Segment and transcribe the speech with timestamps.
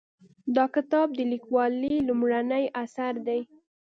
[0.55, 3.41] دا کتاب د لیکوالې لومړنی اثر دی